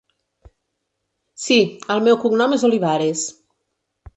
[1.43, 1.57] Sí,
[1.97, 3.29] el meu cognom és Olivares.